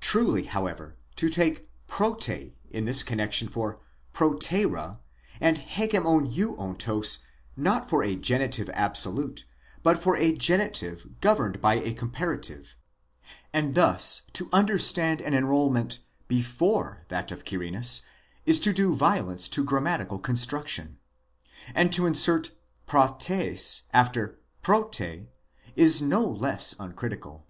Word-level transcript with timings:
Truly, 0.00 0.46
however, 0.46 0.96
to 1.14 1.28
take 1.28 1.70
πρώτη 1.88 2.56
in 2.72 2.86
this 2.86 3.04
connexion 3.04 3.46
for 3.46 3.78
προτέρα, 4.12 4.98
and 5.40 5.58
ἡγεμονεύοντος. 5.58 7.18
K. 7.18 7.22
not 7.56 7.88
for 7.88 8.02
a 8.02 8.16
genitive 8.16 8.68
absolute, 8.70 9.44
but 9.84 9.96
for 9.96 10.16
a 10.16 10.32
genitive 10.34 11.20
governed 11.20 11.60
by 11.60 11.74
a 11.74 11.94
comparative, 11.94 12.76
and 13.52 13.76
thus 13.76 14.22
to 14.32 14.48
understand 14.52 15.20
an 15.20 15.34
enrolment 15.34 16.00
Jdefore 16.28 17.06
that 17.06 17.30
of 17.30 17.44
Quirinus,"° 17.44 18.02
is 18.44 18.58
to 18.58 18.72
do 18.72 18.92
violence 18.96 19.46
to 19.50 19.62
grammatical 19.62 20.18
construction; 20.18 20.98
and 21.76 21.92
to 21.92 22.06
insert 22.06 22.50
πρὸ 22.88 23.20
τῆς 23.20 23.82
after 23.92 24.36
πρώτη 24.64 24.96
31 24.96 25.26
is: 25.76 25.94
is 25.94 26.02
no 26.02 26.28
less 26.28 26.74
uncritical. 26.80 27.46